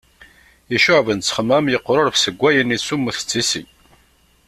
Iccuɛben 0.75 1.19
ttexmam 1.19 1.65
yeqruref 1.69 2.15
seg 2.19 2.35
wayen 2.41 2.75
isummet 2.77 3.17
d 3.21 3.27
tissi. 3.29 3.63